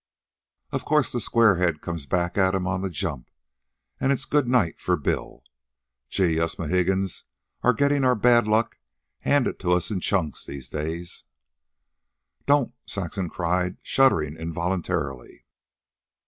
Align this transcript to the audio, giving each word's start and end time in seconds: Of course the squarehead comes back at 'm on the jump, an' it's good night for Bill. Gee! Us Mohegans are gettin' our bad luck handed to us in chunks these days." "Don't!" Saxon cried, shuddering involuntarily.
Of 0.71 0.83
course 0.83 1.11
the 1.11 1.19
squarehead 1.19 1.79
comes 1.81 2.07
back 2.07 2.35
at 2.35 2.55
'm 2.55 2.65
on 2.65 2.81
the 2.81 2.89
jump, 2.89 3.29
an' 3.99 4.09
it's 4.09 4.25
good 4.25 4.47
night 4.47 4.79
for 4.79 4.95
Bill. 4.97 5.43
Gee! 6.09 6.39
Us 6.39 6.57
Mohegans 6.57 7.25
are 7.61 7.71
gettin' 7.71 8.03
our 8.03 8.15
bad 8.15 8.47
luck 8.47 8.79
handed 9.19 9.59
to 9.59 9.73
us 9.73 9.91
in 9.91 9.99
chunks 9.99 10.43
these 10.43 10.69
days." 10.69 11.25
"Don't!" 12.47 12.73
Saxon 12.87 13.29
cried, 13.29 13.77
shuddering 13.83 14.35
involuntarily. 14.37 15.45